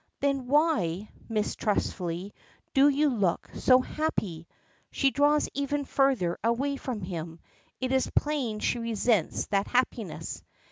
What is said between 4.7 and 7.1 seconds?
She draws even further away from